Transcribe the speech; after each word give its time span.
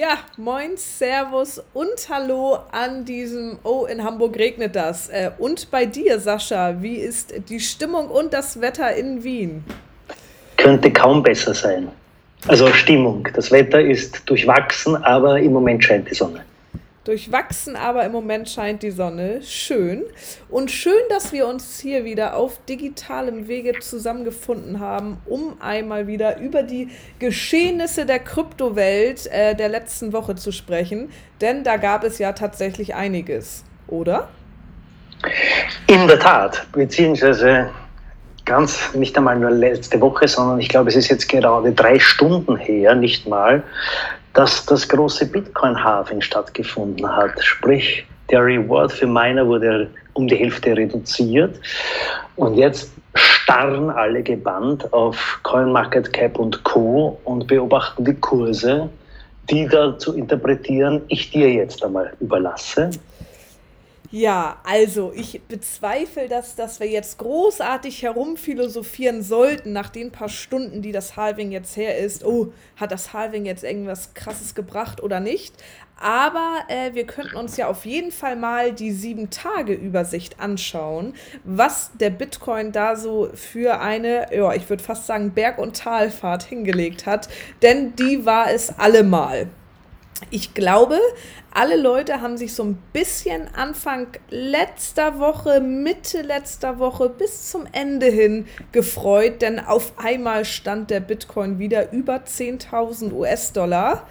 Ja, 0.00 0.18
moin, 0.36 0.76
Servus 0.76 1.60
und 1.74 2.08
Hallo 2.08 2.58
an 2.70 3.04
diesem, 3.04 3.58
oh, 3.64 3.84
in 3.84 4.04
Hamburg 4.04 4.38
regnet 4.38 4.76
das. 4.76 5.08
Äh, 5.08 5.32
und 5.38 5.72
bei 5.72 5.86
dir, 5.86 6.20
Sascha, 6.20 6.80
wie 6.80 6.94
ist 6.94 7.34
die 7.48 7.58
Stimmung 7.58 8.06
und 8.06 8.32
das 8.32 8.60
Wetter 8.60 8.94
in 8.94 9.24
Wien? 9.24 9.64
Könnte 10.56 10.92
kaum 10.92 11.24
besser 11.24 11.52
sein. 11.52 11.88
Also 12.46 12.68
Stimmung. 12.68 13.26
Das 13.34 13.50
Wetter 13.50 13.80
ist 13.80 14.22
durchwachsen, 14.30 14.94
aber 15.02 15.40
im 15.40 15.52
Moment 15.52 15.82
scheint 15.82 16.08
die 16.08 16.14
Sonne. 16.14 16.44
Durchwachsen, 17.08 17.74
aber 17.74 18.04
im 18.04 18.12
Moment 18.12 18.50
scheint 18.50 18.82
die 18.82 18.90
Sonne. 18.90 19.40
Schön. 19.42 20.04
Und 20.50 20.70
schön, 20.70 21.00
dass 21.08 21.32
wir 21.32 21.48
uns 21.48 21.80
hier 21.80 22.04
wieder 22.04 22.36
auf 22.36 22.60
digitalem 22.68 23.48
Wege 23.48 23.78
zusammengefunden 23.80 24.78
haben, 24.78 25.16
um 25.24 25.56
einmal 25.58 26.06
wieder 26.06 26.38
über 26.38 26.62
die 26.62 26.88
Geschehnisse 27.18 28.04
der 28.04 28.18
Kryptowelt 28.18 29.26
äh, 29.28 29.54
der 29.54 29.70
letzten 29.70 30.12
Woche 30.12 30.34
zu 30.34 30.52
sprechen. 30.52 31.08
Denn 31.40 31.64
da 31.64 31.78
gab 31.78 32.04
es 32.04 32.18
ja 32.18 32.32
tatsächlich 32.32 32.94
einiges, 32.94 33.64
oder? 33.86 34.28
In 35.86 36.06
der 36.08 36.18
Tat, 36.18 36.66
beziehungsweise 36.72 37.70
ganz 38.44 38.92
nicht 38.92 39.16
einmal 39.16 39.38
nur 39.38 39.50
letzte 39.50 39.98
Woche, 40.00 40.28
sondern 40.28 40.60
ich 40.60 40.68
glaube, 40.68 40.90
es 40.90 40.96
ist 40.96 41.08
jetzt 41.08 41.26
gerade 41.28 41.72
drei 41.72 41.98
Stunden 41.98 42.56
her, 42.56 42.94
nicht 42.94 43.26
mal, 43.26 43.62
dass 44.34 44.64
das 44.66 44.88
große 44.88 45.26
Bitcoin-Halving 45.26 46.20
stattgefunden 46.20 47.08
hat. 47.08 47.42
Sprich, 47.42 48.06
der 48.30 48.44
Reward 48.44 48.92
für 48.92 49.06
Miner 49.06 49.46
wurde 49.46 49.88
um 50.14 50.28
die 50.28 50.36
Hälfte 50.36 50.76
reduziert. 50.76 51.58
Und 52.36 52.54
jetzt 52.54 52.92
starren 53.14 53.90
alle 53.90 54.22
gebannt 54.22 54.92
auf 54.92 55.40
CoinMarketCap 55.42 56.38
und 56.38 56.62
Co. 56.64 57.18
und 57.24 57.46
beobachten 57.46 58.04
die 58.04 58.14
Kurse, 58.14 58.88
die 59.50 59.66
da 59.66 59.98
zu 59.98 60.14
interpretieren 60.14 61.02
ich 61.08 61.30
dir 61.30 61.50
jetzt 61.50 61.82
einmal 61.82 62.12
überlasse. 62.20 62.90
Ja, 64.10 64.56
also 64.64 65.12
ich 65.14 65.42
bezweifle, 65.48 66.28
dass, 66.28 66.54
dass 66.56 66.80
wir 66.80 66.86
jetzt 66.88 67.18
großartig 67.18 68.02
herumphilosophieren 68.02 69.22
sollten 69.22 69.74
nach 69.74 69.90
den 69.90 70.10
paar 70.12 70.30
Stunden, 70.30 70.80
die 70.80 70.92
das 70.92 71.16
Halving 71.16 71.52
jetzt 71.52 71.76
her 71.76 71.98
ist. 71.98 72.24
Oh, 72.24 72.50
hat 72.76 72.90
das 72.90 73.12
Halving 73.12 73.44
jetzt 73.44 73.64
irgendwas 73.64 74.14
Krasses 74.14 74.54
gebracht 74.54 75.02
oder 75.02 75.20
nicht? 75.20 75.54
Aber 76.00 76.60
äh, 76.68 76.94
wir 76.94 77.06
könnten 77.06 77.36
uns 77.36 77.58
ja 77.58 77.68
auf 77.68 77.84
jeden 77.84 78.10
Fall 78.10 78.36
mal 78.36 78.72
die 78.72 78.92
sieben 78.92 79.28
Tage 79.28 79.74
Übersicht 79.74 80.40
anschauen, 80.40 81.12
was 81.44 81.90
der 82.00 82.10
Bitcoin 82.10 82.72
da 82.72 82.96
so 82.96 83.28
für 83.34 83.80
eine, 83.80 84.34
ja, 84.34 84.54
ich 84.54 84.70
würde 84.70 84.82
fast 84.82 85.06
sagen 85.06 85.32
Berg- 85.32 85.58
und 85.58 85.76
Talfahrt 85.76 86.44
hingelegt 86.44 87.04
hat, 87.04 87.28
denn 87.60 87.94
die 87.96 88.24
war 88.24 88.50
es 88.50 88.78
allemal. 88.78 89.48
Ich 90.30 90.52
glaube, 90.52 90.98
alle 91.54 91.76
Leute 91.76 92.20
haben 92.20 92.36
sich 92.36 92.52
so 92.52 92.64
ein 92.64 92.78
bisschen 92.92 93.48
Anfang 93.54 94.08
letzter 94.30 95.18
Woche, 95.18 95.60
Mitte 95.60 96.22
letzter 96.22 96.78
Woche 96.78 97.08
bis 97.08 97.50
zum 97.50 97.66
Ende 97.72 98.06
hin 98.06 98.46
gefreut, 98.72 99.42
denn 99.42 99.60
auf 99.60 99.92
einmal 99.96 100.44
stand 100.44 100.90
der 100.90 101.00
Bitcoin 101.00 101.58
wieder 101.58 101.92
über 101.92 102.16
10.000 102.16 103.12
US-Dollar. 103.12 104.06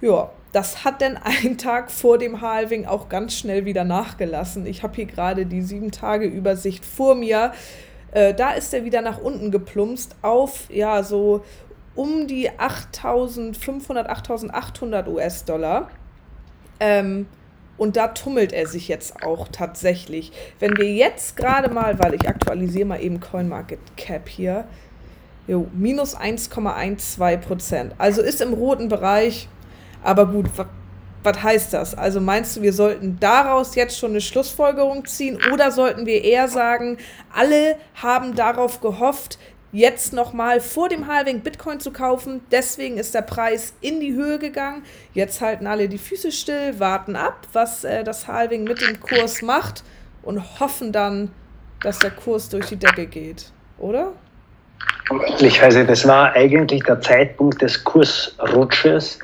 Ja, 0.00 0.30
das 0.52 0.84
hat 0.84 1.00
dann 1.00 1.16
einen 1.16 1.58
Tag 1.58 1.90
vor 1.90 2.18
dem 2.18 2.40
Halving 2.40 2.86
auch 2.86 3.08
ganz 3.08 3.34
schnell 3.34 3.64
wieder 3.64 3.84
nachgelassen. 3.84 4.66
Ich 4.66 4.82
habe 4.82 4.96
hier 4.96 5.06
gerade 5.06 5.46
die 5.46 5.62
7-Tage-Übersicht 5.62 6.84
vor 6.84 7.14
mir. 7.14 7.52
Äh, 8.12 8.34
da 8.34 8.52
ist 8.52 8.72
er 8.74 8.84
wieder 8.84 9.02
nach 9.02 9.18
unten 9.18 9.50
geplumpst 9.50 10.16
auf, 10.22 10.70
ja, 10.70 11.02
so 11.02 11.44
um 11.98 12.28
die 12.28 12.48
8500, 12.56 14.08
8800 14.08 15.08
US-Dollar. 15.08 15.90
Ähm, 16.78 17.26
und 17.76 17.96
da 17.96 18.08
tummelt 18.08 18.52
er 18.52 18.68
sich 18.68 18.86
jetzt 18.86 19.24
auch 19.24 19.48
tatsächlich. 19.48 20.30
Wenn 20.60 20.76
wir 20.76 20.92
jetzt 20.92 21.36
gerade 21.36 21.68
mal, 21.68 21.98
weil 21.98 22.14
ich 22.14 22.28
aktualisiere 22.28 22.86
mal 22.86 23.02
eben 23.02 23.18
CoinMarketCap 23.18 24.28
hier, 24.28 24.64
jo, 25.48 25.66
minus 25.72 26.16
1,12 26.16 27.36
Prozent. 27.38 27.94
Also 27.98 28.22
ist 28.22 28.40
im 28.42 28.52
roten 28.52 28.88
Bereich, 28.88 29.48
aber 30.04 30.26
gut, 30.26 30.46
was 31.24 31.42
heißt 31.42 31.72
das? 31.72 31.96
Also 31.96 32.20
meinst 32.20 32.56
du, 32.56 32.62
wir 32.62 32.72
sollten 32.72 33.18
daraus 33.18 33.74
jetzt 33.74 33.98
schon 33.98 34.10
eine 34.10 34.20
Schlussfolgerung 34.20 35.04
ziehen 35.04 35.38
oder 35.52 35.72
sollten 35.72 36.06
wir 36.06 36.22
eher 36.22 36.46
sagen, 36.46 36.98
alle 37.34 37.76
haben 37.94 38.36
darauf 38.36 38.80
gehofft, 38.80 39.38
jetzt 39.72 40.12
nochmal 40.12 40.60
vor 40.60 40.88
dem 40.88 41.06
Halving 41.06 41.40
Bitcoin 41.40 41.80
zu 41.80 41.92
kaufen. 41.92 42.40
Deswegen 42.50 42.96
ist 42.96 43.14
der 43.14 43.22
Preis 43.22 43.74
in 43.80 44.00
die 44.00 44.14
Höhe 44.14 44.38
gegangen. 44.38 44.82
Jetzt 45.14 45.40
halten 45.40 45.66
alle 45.66 45.88
die 45.88 45.98
Füße 45.98 46.32
still, 46.32 46.78
warten 46.78 47.16
ab, 47.16 47.46
was 47.52 47.84
äh, 47.84 48.04
das 48.04 48.26
Halving 48.26 48.64
mit 48.64 48.80
dem 48.80 49.00
Kurs 49.00 49.42
macht 49.42 49.84
und 50.22 50.60
hoffen 50.60 50.92
dann, 50.92 51.30
dass 51.82 51.98
der 51.98 52.10
Kurs 52.10 52.48
durch 52.48 52.66
die 52.66 52.76
Decke 52.76 53.06
geht, 53.06 53.52
oder? 53.78 54.12
Nicht, 55.40 55.62
das 55.62 56.06
war 56.06 56.32
eigentlich 56.32 56.82
der 56.82 57.00
Zeitpunkt 57.00 57.62
des 57.62 57.82
Kursrutsches, 57.84 59.18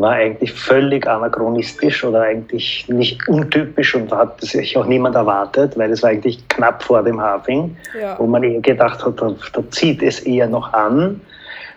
war 0.00 0.12
eigentlich 0.12 0.52
völlig 0.52 1.06
anachronistisch 1.06 2.04
oder 2.04 2.22
eigentlich 2.22 2.86
nicht 2.88 3.26
untypisch 3.28 3.94
und 3.94 4.12
hat 4.12 4.40
sich 4.40 4.76
auch 4.76 4.86
niemand 4.86 5.14
erwartet, 5.14 5.76
weil 5.76 5.90
es 5.90 6.02
war 6.02 6.10
eigentlich 6.10 6.46
knapp 6.48 6.82
vor 6.82 7.02
dem 7.02 7.20
Halving, 7.20 7.76
ja. 8.00 8.18
wo 8.18 8.26
man 8.26 8.42
eher 8.42 8.60
gedacht 8.60 9.04
hat, 9.04 9.20
da, 9.20 9.34
da, 9.52 9.62
zieht 9.70 10.02
es 10.02 10.20
eher 10.20 10.46
noch 10.46 10.72
an 10.72 11.20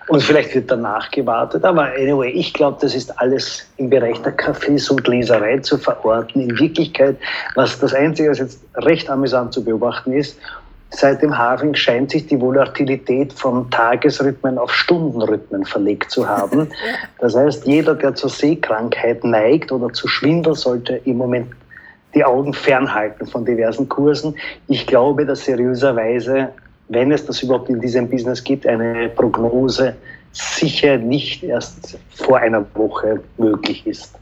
und 0.07 0.21
vielleicht 0.21 0.53
wird 0.55 0.69
danach 0.69 1.09
gewartet. 1.11 1.63
Aber 1.63 1.83
anyway, 1.97 2.29
ich 2.29 2.53
glaube, 2.53 2.77
das 2.81 2.95
ist 2.95 3.17
alles 3.19 3.67
im 3.77 3.89
Bereich 3.89 4.21
der 4.21 4.35
Cafés 4.35 4.91
und 4.91 5.07
Leserei 5.07 5.59
zu 5.59 5.77
verorten. 5.77 6.41
In 6.41 6.59
Wirklichkeit, 6.59 7.17
was 7.55 7.79
das 7.79 7.93
Einzige, 7.93 8.29
was 8.29 8.39
jetzt 8.39 8.59
recht 8.75 9.09
amüsant 9.09 9.53
zu 9.53 9.63
beobachten 9.63 10.13
ist, 10.13 10.37
Seit 10.94 11.22
dem 11.22 11.38
Halving 11.38 11.74
scheint 11.74 12.12
sich 12.12 12.28
die 12.28 12.40
Volatilität 12.40 13.31
von 13.31 13.69
Tagesrhythmen 13.72 14.57
auf 14.57 14.74
Stundenrhythmen 14.74 15.66
verlegt 15.66 16.12
zu 16.12 16.28
haben. 16.28 16.68
Das 17.19 17.35
heißt, 17.35 17.68
jeder, 17.68 17.94
der 17.94 18.16
zur 18.16 18.29
Sehkrankheit 18.29 19.24
neigt 19.24 19.72
oder 19.72 19.94
zu 19.94 20.07
Schwindel, 20.07 20.56
sollte 20.56 21.00
im 21.06 21.18
Moment 21.18 21.52
die 22.16 22.25
Augen 22.25 22.53
fernhalten 22.53 23.28
von 23.28 23.46
diversen 23.46 23.88
Kursen. 23.88 24.35
Ich 24.68 24.88
glaube, 24.88 25.25
dass 25.25 25.46
seriöserweise, 25.46 26.50
wenn 26.90 27.12
es 27.12 27.25
das 27.25 27.44
überhaupt 27.44 27.69
in 27.69 27.79
diesem 27.79 28.09
Business 28.09 28.44
gibt, 28.44 28.66
eine 28.66 29.09
Prognose 29.09 29.96
sicher 30.31 30.97
nicht 30.97 31.44
erst 31.44 32.00
vor 32.16 32.40
einer 32.40 32.66
Woche 32.73 33.22
möglich 33.38 33.85
ist. 33.85 34.16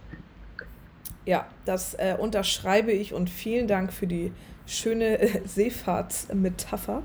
Ja, 1.25 1.45
das 1.65 1.93
äh, 1.93 2.15
unterschreibe 2.17 2.91
ich 2.91 3.13
und 3.13 3.29
vielen 3.29 3.67
Dank 3.67 3.93
für 3.93 4.07
die 4.07 4.31
schöne 4.69 5.19
äh, 5.19 5.41
Seefahrtsmetapher. 5.45 7.03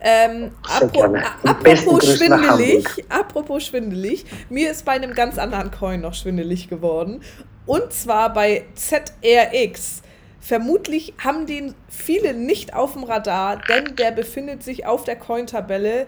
Ähm, 0.00 0.52
apro 0.62 1.16
apropos 1.42 2.16
schwindelig, 2.16 2.86
apropos 3.08 3.66
schwindelig, 3.66 4.26
mir 4.48 4.70
ist 4.70 4.84
bei 4.84 4.92
einem 4.92 5.12
ganz 5.12 5.38
anderen 5.38 5.72
Coin 5.72 6.00
noch 6.00 6.14
schwindelig 6.14 6.68
geworden. 6.68 7.20
Und 7.66 7.92
zwar 7.92 8.32
bei 8.32 8.64
ZRX. 8.74 10.02
Vermutlich 10.40 11.14
haben 11.18 11.46
den 11.46 11.74
viele 11.88 12.32
nicht 12.32 12.74
auf 12.74 12.92
dem 12.92 13.02
Radar, 13.02 13.60
denn 13.68 13.96
der 13.96 14.12
befindet 14.12 14.62
sich 14.62 14.86
auf 14.86 15.04
der 15.04 15.16
Coin-Tabelle 15.16 16.06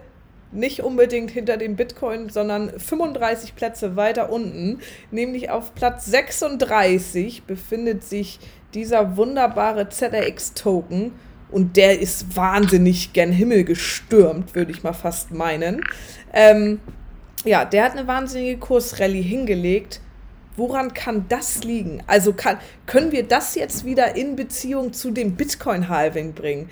nicht 0.52 0.80
unbedingt 0.82 1.30
hinter 1.30 1.56
dem 1.56 1.76
Bitcoin, 1.76 2.28
sondern 2.28 2.70
35 2.78 3.54
Plätze 3.54 3.96
weiter 3.96 4.30
unten. 4.30 4.80
Nämlich 5.10 5.50
auf 5.50 5.74
Platz 5.74 6.06
36 6.06 7.44
befindet 7.44 8.02
sich 8.04 8.40
dieser 8.74 9.16
wunderbare 9.16 9.88
ZRX-Token. 9.88 11.12
Und 11.50 11.76
der 11.76 11.98
ist 11.98 12.36
wahnsinnig 12.36 13.12
gen 13.12 13.32
Himmel 13.32 13.64
gestürmt, 13.64 14.54
würde 14.54 14.70
ich 14.70 14.84
mal 14.84 14.92
fast 14.92 15.32
meinen. 15.32 15.82
Ähm, 16.32 16.80
ja, 17.44 17.64
der 17.64 17.84
hat 17.84 17.92
eine 17.92 18.06
wahnsinnige 18.06 18.58
Kursrallye 18.58 19.22
hingelegt. 19.22 20.00
Woran 20.56 20.94
kann 20.94 21.24
das 21.28 21.64
liegen? 21.64 22.02
Also 22.06 22.32
kann, 22.32 22.58
können 22.86 23.12
wir 23.12 23.24
das 23.24 23.54
jetzt 23.54 23.84
wieder 23.84 24.14
in 24.14 24.36
Beziehung 24.36 24.92
zu 24.92 25.10
dem 25.10 25.34
Bitcoin-Halving 25.34 26.34
bringen? 26.34 26.68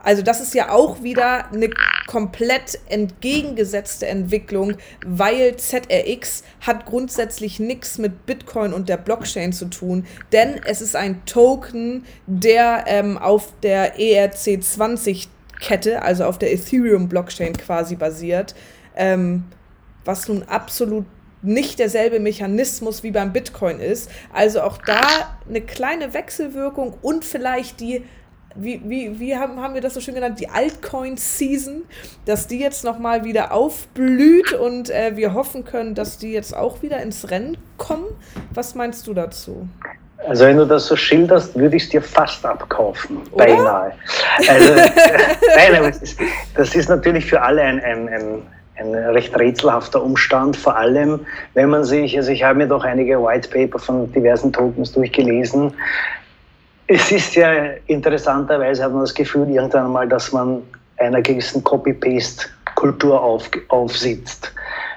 Also 0.00 0.22
das 0.22 0.40
ist 0.40 0.54
ja 0.54 0.70
auch 0.70 1.02
wieder 1.02 1.52
eine 1.52 1.70
komplett 2.08 2.80
entgegengesetzte 2.88 4.08
Entwicklung, 4.08 4.76
weil 5.06 5.56
ZRX 5.56 6.42
hat 6.62 6.86
grundsätzlich 6.86 7.60
nichts 7.60 7.98
mit 7.98 8.24
Bitcoin 8.24 8.72
und 8.72 8.88
der 8.88 8.96
Blockchain 8.96 9.52
zu 9.52 9.66
tun, 9.66 10.06
denn 10.32 10.58
es 10.64 10.80
ist 10.80 10.96
ein 10.96 11.26
Token, 11.26 12.06
der 12.26 12.84
ähm, 12.86 13.18
auf 13.18 13.52
der 13.62 13.98
ERC20-Kette, 13.98 16.00
also 16.00 16.24
auf 16.24 16.38
der 16.38 16.50
Ethereum-Blockchain 16.54 17.54
quasi 17.58 17.94
basiert, 17.94 18.54
ähm, 18.96 19.44
was 20.06 20.28
nun 20.28 20.44
absolut 20.44 21.04
nicht 21.42 21.78
derselbe 21.78 22.20
Mechanismus 22.20 23.02
wie 23.02 23.10
beim 23.10 23.34
Bitcoin 23.34 23.80
ist. 23.80 24.10
Also 24.32 24.62
auch 24.62 24.78
da 24.78 25.36
eine 25.46 25.60
kleine 25.60 26.14
Wechselwirkung 26.14 26.94
und 27.02 27.26
vielleicht 27.26 27.80
die 27.80 28.02
wie, 28.54 28.80
wie, 28.84 29.20
wie 29.20 29.36
haben, 29.36 29.60
haben 29.60 29.74
wir 29.74 29.80
das 29.80 29.94
so 29.94 30.00
schön 30.00 30.14
genannt, 30.14 30.40
die 30.40 30.48
Altcoin-Season, 30.48 31.82
dass 32.24 32.46
die 32.46 32.58
jetzt 32.58 32.84
nochmal 32.84 33.24
wieder 33.24 33.52
aufblüht 33.52 34.52
und 34.52 34.90
äh, 34.90 35.16
wir 35.16 35.34
hoffen 35.34 35.64
können, 35.64 35.94
dass 35.94 36.18
die 36.18 36.32
jetzt 36.32 36.56
auch 36.56 36.82
wieder 36.82 37.00
ins 37.02 37.30
Rennen 37.30 37.56
kommen. 37.76 38.06
Was 38.52 38.74
meinst 38.74 39.06
du 39.06 39.14
dazu? 39.14 39.68
Also 40.26 40.46
wenn 40.46 40.56
du 40.56 40.66
das 40.66 40.86
so 40.86 40.96
schilderst, 40.96 41.56
würde 41.56 41.76
ich 41.76 41.84
es 41.84 41.88
dir 41.90 42.02
fast 42.02 42.44
abkaufen, 42.44 43.18
Oder? 43.32 43.46
beinahe. 43.46 43.92
Also, 44.48 44.74
nein, 45.56 45.76
aber 45.76 45.88
ist, 45.88 46.18
das 46.56 46.74
ist 46.74 46.88
natürlich 46.88 47.26
für 47.26 47.40
alle 47.40 47.62
ein, 47.62 47.80
ein, 47.80 48.08
ein, 48.08 48.42
ein, 48.76 48.94
recht 48.94 49.38
rätselhafter 49.38 50.02
Umstand, 50.02 50.56
vor 50.56 50.76
allem 50.76 51.20
wenn 51.54 51.70
man 51.70 51.84
sich, 51.84 52.16
also 52.16 52.32
ich 52.32 52.42
habe 52.42 52.58
mir 52.58 52.66
doch 52.66 52.84
einige 52.84 53.22
White 53.22 53.48
Paper 53.48 53.78
von 53.78 54.12
diversen 54.12 54.52
Tokens 54.52 54.92
durchgelesen, 54.92 55.72
es 56.88 57.12
ist 57.12 57.34
ja 57.34 57.52
interessanterweise, 57.86 58.82
hat 58.82 58.92
man 58.92 59.02
das 59.02 59.14
Gefühl 59.14 59.48
irgendwann 59.50 59.86
einmal, 59.86 60.08
dass 60.08 60.32
man 60.32 60.62
einer 60.96 61.20
gewissen 61.20 61.62
Copy-Paste-Kultur 61.62 63.22
auf, 63.22 63.48
aufsitzt. 63.68 64.52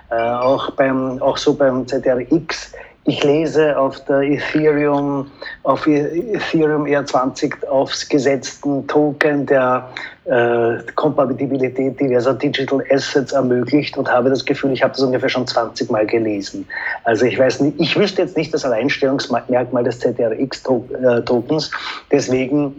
Äh, 0.09 0.15
auch, 0.15 0.71
beim, 0.71 1.21
auch 1.21 1.37
so 1.37 1.53
beim 1.53 1.85
ZRX. 1.87 2.73
Ich 3.05 3.23
lese 3.23 3.77
auf 3.79 4.03
der 4.05 4.21
Ethereum, 4.21 5.31
auf 5.63 5.87
e-, 5.87 6.35
Ethereum 6.35 6.83
R20 6.85 7.65
aufgesetzten 7.65 8.85
Token 8.87 9.47
der 9.47 9.89
äh, 10.25 10.77
Kompatibilität 10.93 11.99
diverser 11.99 12.35
Digital 12.35 12.83
Assets 12.91 13.31
ermöglicht 13.31 13.97
und 13.97 14.07
habe 14.07 14.29
das 14.29 14.45
Gefühl, 14.45 14.71
ich 14.71 14.83
habe 14.83 14.93
das 14.93 15.01
ungefähr 15.01 15.29
schon 15.29 15.47
20 15.47 15.89
Mal 15.89 16.05
gelesen. 16.05 16.67
Also 17.03 17.25
ich 17.25 17.39
weiß 17.39 17.61
nicht, 17.61 17.79
ich 17.79 17.97
wüsste 17.97 18.21
jetzt 18.21 18.37
nicht 18.37 18.53
das 18.53 18.63
Alleinstellungsmerkmal 18.65 19.83
des 19.83 19.99
ZRX-Tokens, 19.99 21.67
äh, 21.67 21.71
deswegen 22.11 22.75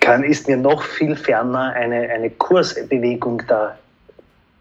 kann, 0.00 0.22
ist 0.22 0.48
mir 0.48 0.58
noch 0.58 0.82
viel 0.82 1.16
ferner 1.16 1.72
eine, 1.72 2.10
eine 2.10 2.28
Kursbewegung 2.28 3.42
da 3.48 3.74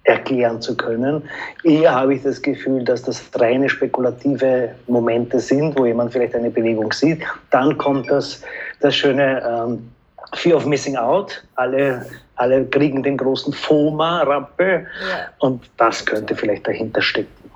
erklären 0.08 0.62
zu 0.62 0.76
können. 0.76 1.22
Eher 1.64 1.94
habe 1.94 2.16
ich 2.16 2.24
das 2.24 2.42
Gefühl, 2.42 2.84
dass 2.84 3.04
das 3.04 3.30
reine 3.36 3.68
spekulative 3.68 4.74
Momente 4.88 5.40
sind, 5.40 5.78
wo 5.78 5.86
jemand 5.86 6.14
vielleicht 6.14 6.34
eine 6.34 6.50
Bewegung 6.50 6.92
sieht. 6.94 7.22
Dann 7.52 7.78
kommt 7.78 8.10
das, 8.10 8.42
das 8.80 8.96
schöne 8.96 9.44
ähm, 9.46 9.92
Fear 10.34 10.58
of 10.58 10.66
Missing 10.66 10.96
Out. 10.96 11.44
Alle, 11.56 12.06
alle 12.36 12.66
kriegen 12.66 13.04
den 13.04 13.18
großen 13.18 13.52
FOMA-Rappel 13.52 14.88
ja. 15.10 15.30
und 15.40 15.70
das 15.76 16.06
könnte 16.06 16.36
vielleicht 16.36 16.66
dahinter 16.68 17.02
stecken. 17.02 17.52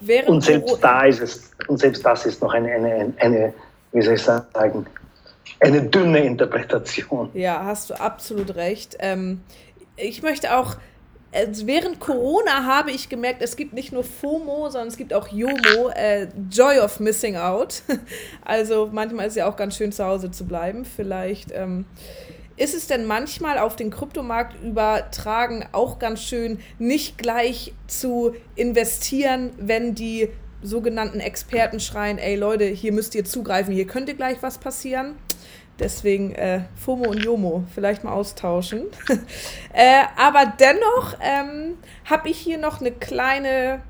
Während 0.00 0.28
und 0.28 0.44
selbst 0.44 0.78
da 0.84 1.04
ist 1.04 1.22
es, 1.22 1.50
und 1.68 1.78
selbst 1.78 2.04
das 2.04 2.26
ist 2.26 2.42
noch 2.42 2.52
eine, 2.52 2.70
eine, 2.70 3.12
eine, 3.18 3.54
wie 3.92 4.02
soll 4.02 4.14
ich 4.14 4.22
sagen, 4.22 4.86
eine 5.60 5.82
dünne 5.82 6.20
Interpretation. 6.20 7.30
Ja, 7.32 7.64
hast 7.64 7.90
du 7.90 7.94
absolut 7.94 8.54
recht. 8.56 8.96
Ähm, 9.00 9.40
ich 9.96 10.22
möchte 10.22 10.56
auch 10.56 10.76
also 11.32 11.66
während 11.66 12.00
Corona 12.00 12.64
habe 12.64 12.90
ich 12.90 13.08
gemerkt, 13.08 13.42
es 13.42 13.56
gibt 13.56 13.74
nicht 13.74 13.92
nur 13.92 14.02
FOMO, 14.02 14.70
sondern 14.70 14.88
es 14.88 14.96
gibt 14.96 15.12
auch 15.12 15.28
JOMO, 15.28 15.90
äh, 15.94 16.28
Joy 16.50 16.78
of 16.78 17.00
Missing 17.00 17.36
Out. 17.36 17.82
Also 18.44 18.88
manchmal 18.90 19.26
ist 19.26 19.36
ja 19.36 19.48
auch 19.48 19.56
ganz 19.56 19.76
schön 19.76 19.92
zu 19.92 20.04
Hause 20.04 20.30
zu 20.30 20.46
bleiben. 20.46 20.86
Vielleicht 20.86 21.52
ähm, 21.52 21.84
ist 22.56 22.74
es 22.74 22.86
denn 22.86 23.04
manchmal 23.04 23.58
auf 23.58 23.76
den 23.76 23.90
Kryptomarkt 23.90 24.62
übertragen 24.62 25.66
auch 25.72 25.98
ganz 25.98 26.22
schön, 26.22 26.60
nicht 26.78 27.18
gleich 27.18 27.74
zu 27.86 28.34
investieren, 28.56 29.50
wenn 29.58 29.94
die 29.94 30.30
sogenannten 30.62 31.20
Experten 31.20 31.78
schreien, 31.78 32.18
ey 32.18 32.36
Leute, 32.36 32.64
hier 32.64 32.92
müsst 32.92 33.14
ihr 33.14 33.24
zugreifen, 33.24 33.74
hier 33.74 33.86
könnte 33.86 34.14
gleich 34.14 34.38
was 34.40 34.58
passieren. 34.58 35.14
Deswegen 35.78 36.32
äh, 36.32 36.62
FOMO 36.74 37.10
und 37.10 37.24
JOMO 37.24 37.64
vielleicht 37.72 38.02
mal 38.02 38.12
austauschen. 38.12 38.86
äh, 39.72 40.02
aber 40.16 40.52
dennoch 40.58 41.16
ähm, 41.20 41.74
habe 42.04 42.28
ich 42.28 42.38
hier 42.38 42.58
noch 42.58 42.80
eine 42.80 42.90
kleine, 42.90 43.82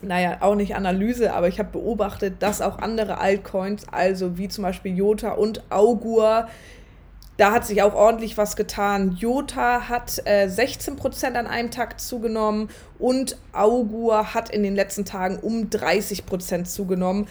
naja, 0.00 0.38
auch 0.40 0.54
nicht 0.54 0.74
Analyse, 0.74 1.34
aber 1.34 1.48
ich 1.48 1.58
habe 1.58 1.70
beobachtet, 1.70 2.36
dass 2.42 2.62
auch 2.62 2.78
andere 2.78 3.18
Altcoins, 3.18 3.86
also 3.90 4.38
wie 4.38 4.48
zum 4.48 4.62
Beispiel 4.62 4.96
Jota 4.96 5.32
und 5.32 5.70
Augur, 5.70 6.48
da 7.36 7.52
hat 7.52 7.66
sich 7.66 7.82
auch 7.82 7.94
ordentlich 7.94 8.38
was 8.38 8.56
getan. 8.56 9.16
Jota 9.18 9.88
hat 9.88 10.22
äh, 10.26 10.46
16% 10.46 11.34
an 11.34 11.46
einem 11.46 11.70
Tag 11.70 11.98
zugenommen 11.98 12.68
und 12.98 13.36
Augur 13.52 14.32
hat 14.32 14.50
in 14.50 14.62
den 14.62 14.74
letzten 14.74 15.04
Tagen 15.04 15.38
um 15.38 15.68
30% 15.68 16.64
zugenommen 16.64 17.26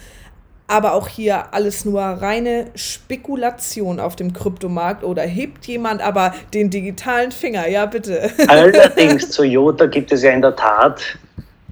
aber 0.66 0.94
auch 0.94 1.08
hier 1.08 1.52
alles 1.52 1.84
nur 1.84 2.00
reine 2.00 2.66
Spekulation 2.74 4.00
auf 4.00 4.16
dem 4.16 4.32
Kryptomarkt 4.32 5.04
oder 5.04 5.22
hebt 5.22 5.66
jemand 5.66 6.00
aber 6.00 6.34
den 6.54 6.70
digitalen 6.70 7.32
Finger? 7.32 7.68
Ja, 7.68 7.86
bitte. 7.86 8.30
Allerdings 8.48 9.30
zu 9.30 9.44
Jota 9.44 9.86
gibt 9.86 10.12
es 10.12 10.22
ja 10.22 10.30
in 10.30 10.42
der 10.42 10.56
Tat 10.56 11.18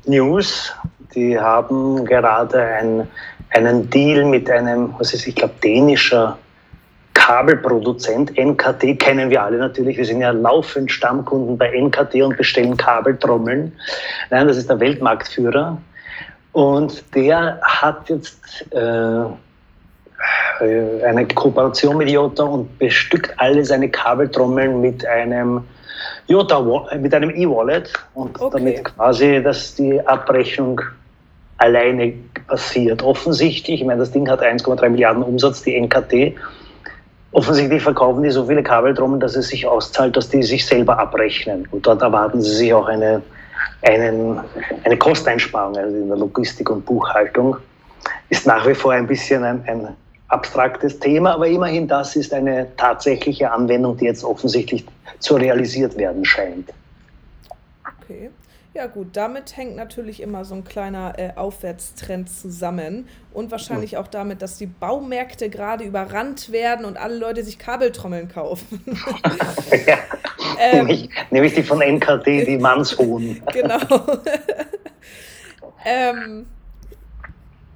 News. 0.07 0.73
Die 1.15 1.39
haben 1.39 2.05
gerade 2.05 2.63
ein, 2.63 3.09
einen 3.51 3.89
Deal 3.91 4.25
mit 4.25 4.51
einem, 4.51 4.95
was 4.99 5.15
ist, 5.15 5.27
ich 5.27 5.35
glaube, 5.35 5.55
dänischer 5.63 6.39
Kabelproduzent, 7.15 8.37
NKT, 8.39 8.99
kennen 8.99 9.31
wir 9.31 9.43
alle 9.43 9.59
natürlich. 9.59 9.97
Wir 9.97 10.05
sind 10.05 10.21
ja 10.21 10.31
laufend 10.31 10.91
Stammkunden 10.91 11.59
bei 11.59 11.71
NKT 11.71 12.15
und 12.23 12.37
bestellen 12.37 12.77
Kabeltrommeln. 12.77 13.73
Nein, 14.31 14.49
das 14.49 14.57
ist 14.57 14.71
der 14.71 14.81
Weltmarktführer 14.81 15.79
und 16.53 17.05
der 17.15 17.61
hat 17.63 18.09
jetzt 18.09 18.67
äh, 18.73 19.25
eine 21.05 21.27
Kooperation 21.29 21.97
mit 21.97 22.11
Jota 22.11 22.45
und 22.45 22.79
bestückt 22.79 23.33
alle 23.39 23.65
seine 23.65 23.89
Kabeltrommeln 23.89 24.81
mit 24.81 25.07
einem 25.07 25.63
Jota, 26.27 26.61
mit 26.97 27.15
einem 27.15 27.31
E-Wallet 27.31 27.93
und 28.15 28.41
okay. 28.41 28.59
damit 28.59 28.85
quasi, 28.85 29.43
dass 29.43 29.75
die 29.75 30.01
Abrechnung 30.07 30.81
alleine 31.59 32.15
passiert. 32.47 33.03
Offensichtlich, 33.03 33.81
ich 33.81 33.87
meine, 33.87 34.01
das 34.01 34.11
Ding 34.11 34.29
hat 34.29 34.43
1,3 34.43 34.89
Milliarden 34.89 35.23
Umsatz, 35.23 35.63
die 35.63 35.79
NKT. 35.81 36.35
Offensichtlich 37.33 37.83
verkaufen 37.83 38.23
die 38.23 38.31
so 38.31 38.47
viele 38.47 38.63
Kabeltrommeln, 38.63 39.21
dass 39.21 39.37
es 39.37 39.49
sich 39.49 39.67
auszahlt, 39.67 40.17
dass 40.17 40.29
die 40.29 40.43
sich 40.43 40.67
selber 40.67 40.99
abrechnen. 40.99 41.69
Und 41.71 41.87
dort 41.87 42.03
erwarten 42.03 42.41
sie 42.41 42.55
sich 42.55 42.75
auch 42.75 42.89
eine 42.89 43.23
einen, 43.83 44.41
eine 44.85 44.97
Kosteinsparung 44.97 45.77
also 45.77 45.97
in 45.97 46.09
der 46.09 46.17
Logistik 46.17 46.71
und 46.71 46.85
Buchhaltung. 46.85 47.57
Ist 48.29 48.47
nach 48.47 48.67
wie 48.67 48.75
vor 48.75 48.93
ein 48.93 49.07
bisschen 49.07 49.45
ein, 49.45 49.63
ein 49.67 49.89
abstraktes 50.29 50.99
Thema, 50.99 51.35
aber 51.35 51.49
immerhin 51.49 51.89
das 51.89 52.17
ist 52.17 52.33
eine 52.33 52.67
tatsächliche 52.77 53.51
Anwendung, 53.51 53.97
die 53.97 54.05
jetzt 54.05 54.25
offensichtlich 54.25 54.87
zu 55.19 55.37
realisiert 55.37 55.97
werden 55.99 56.25
scheint. 56.25 56.73
Okay. 58.03 58.31
Ja 58.73 58.87
gut, 58.87 59.17
damit 59.17 59.57
hängt 59.57 59.75
natürlich 59.75 60.21
immer 60.21 60.45
so 60.45 60.55
ein 60.55 60.63
kleiner 60.63 61.15
äh, 61.19 61.33
Aufwärtstrend 61.35 62.31
zusammen 62.31 63.09
und 63.35 63.51
wahrscheinlich 63.51 63.97
auch 63.97 64.07
damit, 64.07 64.43
dass 64.43 64.59
die 64.59 64.67
Baumärkte 64.67 65.51
gerade 65.51 65.83
überrannt 65.83 66.53
werden 66.53 66.85
und 66.85 66.97
alle 66.97 67.17
Leute 67.17 67.43
sich 67.43 67.59
Kabeltrommeln 67.59 68.29
kaufen. 68.29 68.81
ja, 69.87 69.99
ähm, 70.61 70.87
nämlich, 70.87 71.11
nämlich, 71.31 71.55
die 71.55 71.65
von 71.65 71.81
NKT, 71.81 72.27
die 72.27 72.59
Mannshohen. 72.61 73.43
genau. 73.53 73.81
ähm, 75.85 76.47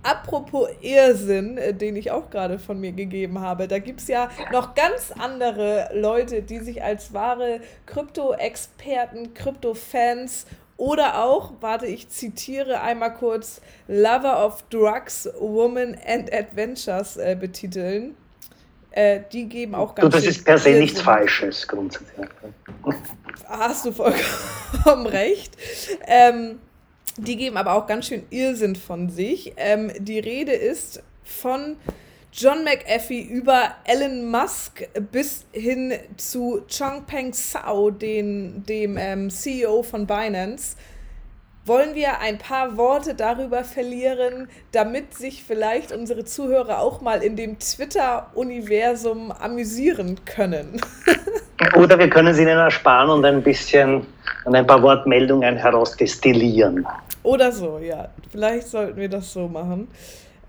apropos 0.05 0.69
Irrsinn, 0.81 1.59
äh, 1.59 1.75
den 1.75 1.97
ich 1.97 2.13
auch 2.13 2.31
gerade 2.31 2.61
von 2.61 2.79
mir 2.79 2.93
gegeben 2.93 3.41
habe, 3.41 3.67
da 3.67 3.81
gibt 3.81 4.01
es 4.01 4.07
ja 4.07 4.31
noch 4.53 4.77
ganz 4.77 5.13
andere 5.19 5.91
Leute, 5.93 6.43
die 6.43 6.61
sich 6.61 6.85
als 6.85 7.13
wahre 7.13 7.61
Krypto-Experten, 7.87 9.35
Krypto-Fans 9.35 10.47
oder 10.85 11.25
auch, 11.25 11.53
warte, 11.63 11.87
ich 11.87 12.11
zitiere 12.11 12.83
einmal 12.83 13.15
kurz, 13.15 13.63
Lover 13.89 14.45
of 14.45 14.63
Drugs, 14.69 15.27
Woman 15.41 15.97
and 16.07 16.31
Adventures 16.31 17.17
äh, 17.17 17.35
betiteln. 17.41 18.15
Äh, 18.91 19.21
die 19.33 19.49
geben 19.49 19.75
auch 19.75 19.95
ganz. 19.95 20.11
Du, 20.13 20.19
das 20.19 20.27
ist 20.27 20.45
per 20.45 20.59
se 20.59 20.73
nichts 20.73 21.01
Falsches 21.01 21.67
grundsätzlich. 21.67 22.29
Hast 23.49 23.87
du 23.87 23.93
vollkommen 23.93 25.07
recht. 25.07 25.57
Ähm, 26.07 26.59
die 27.17 27.39
geben 27.39 27.57
aber 27.57 27.73
auch 27.73 27.87
ganz 27.87 28.09
schön 28.09 28.27
Irrsinn 28.29 28.77
von 28.77 29.09
sich. 29.09 29.55
Ähm, 29.57 29.91
die 29.99 30.19
Rede 30.19 30.53
ist 30.53 31.03
von 31.23 31.77
John 32.37 32.65
McAfee 32.65 33.23
über 33.23 33.77
Elon 33.85 34.29
Musk 34.29 34.89
bis 35.13 35.47
hin 35.53 35.93
zu 36.17 36.63
Chongpeng 36.67 37.33
Zhao, 37.33 37.93
den, 37.93 38.65
dem 38.67 38.97
ähm, 38.99 39.31
CEO 39.31 39.85
von 39.85 40.05
Binance. 40.05 40.77
Wollen 41.65 41.95
wir 41.95 42.19
ein 42.19 42.39
paar 42.39 42.77
Worte 42.77 43.15
darüber 43.15 43.63
verlieren, 43.63 44.49
damit 44.73 45.15
sich 45.15 45.45
vielleicht 45.45 45.93
unsere 45.93 46.25
Zuhörer 46.25 46.81
auch 46.81 47.01
mal 47.01 47.23
in 47.23 47.37
dem 47.37 47.61
Twitter-Universum 47.61 49.31
amüsieren 49.31 50.19
können? 50.25 50.81
Oder 51.77 51.97
wir 51.97 52.11
können 52.11 52.35
sie 52.35 52.43
ihnen 52.43 52.59
ersparen 52.59 53.11
und 53.11 53.25
ein 53.25 53.45
bisschen 53.45 54.05
und 54.45 54.57
ein 54.57 54.67
paar 54.67 54.83
Wortmeldungen 54.83 55.57
herausdestillieren. 55.57 56.85
Oder 57.23 57.53
so, 57.53 57.79
ja. 57.79 58.09
Vielleicht 58.33 58.67
sollten 58.67 58.97
wir 58.97 59.09
das 59.09 59.33
so 59.33 59.47
machen. 59.47 59.87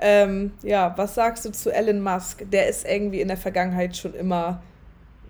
Ähm, 0.07 0.51
ja, 0.61 0.93
was 0.97 1.15
sagst 1.15 1.45
du 1.45 1.51
zu 1.51 1.73
Elon 1.73 1.99
Musk? 1.99 2.43
Der 2.51 2.69
ist 2.69 2.87
irgendwie 2.87 3.21
in 3.21 3.27
der 3.27 3.37
Vergangenheit 3.37 3.97
schon 3.97 4.13
immer 4.13 4.61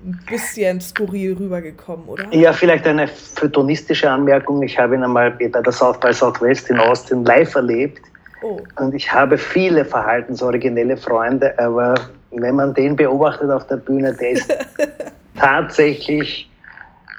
ein 0.04 0.20
bisschen 0.30 0.82
skurril 0.82 1.38
rübergekommen, 1.38 2.06
oder? 2.10 2.26
Ja, 2.34 2.52
vielleicht 2.52 2.86
eine 2.86 3.08
photonistische 3.08 4.10
Anmerkung. 4.12 4.62
Ich 4.64 4.78
habe 4.78 4.96
ihn 4.96 5.04
einmal 5.04 5.32
bei 5.32 5.48
der 5.48 5.72
South 5.72 5.98
by 6.02 6.12
Southwest 6.12 6.70
in 6.70 6.78
Austin 6.78 7.24
live 7.24 7.56
erlebt. 7.56 8.02
Oh. 8.42 8.60
Und 8.78 8.94
ich 8.94 9.10
habe 9.10 9.38
viele 9.38 9.86
verhaltensoriginelle 9.86 10.98
Freunde, 10.98 11.58
aber 11.58 11.96
wenn 12.32 12.56
man 12.56 12.74
den 12.74 12.98
beobachtet 12.98 13.50
auf 13.50 13.66
der 13.68 13.78
Bühne, 13.78 14.14
der 14.14 14.32
ist 14.32 14.54
tatsächlich, 15.40 16.52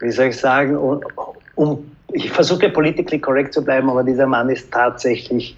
wie 0.01 0.11
soll 0.11 0.27
ich 0.27 0.37
sagen, 0.37 0.77
um, 0.77 1.01
um 1.55 1.91
ich 2.13 2.31
versuche 2.31 2.69
politically 2.69 3.19
correct 3.19 3.55
zu 3.55 3.65
bleiben, 3.65 3.89
aber 3.89 4.05
dieser 4.05 4.27
Mann 4.27 4.51
ist 4.51 4.71
tatsächlich, 4.71 5.57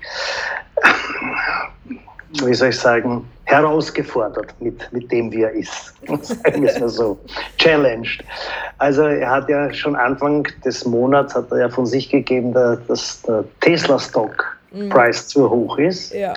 wie 2.44 2.54
soll 2.54 2.68
ich 2.68 2.78
sagen, 2.78 3.28
herausgefordert 3.44 4.54
mit, 4.60 4.92
mit 4.92 5.10
dem, 5.10 5.32
wie 5.32 5.42
er 5.42 5.52
ist. 5.52 5.94
Sagen 6.22 6.62
wir 6.62 6.70
es 6.70 6.78
mal 6.78 6.88
so. 6.88 7.18
Challenged. 7.56 8.22
Also 8.78 9.02
er 9.02 9.30
hat 9.30 9.48
ja 9.48 9.72
schon 9.72 9.96
Anfang 9.96 10.46
des 10.64 10.84
Monats 10.84 11.34
hat 11.34 11.50
er 11.50 11.58
ja 11.58 11.68
von 11.68 11.86
sich 11.86 12.10
gegeben, 12.10 12.52
dass 12.52 13.22
der 13.22 13.44
Tesla-Stock-Preis 13.60 15.24
mhm. 15.24 15.28
zu 15.28 15.50
hoch 15.50 15.78
ist. 15.78 16.12
Ja. 16.12 16.34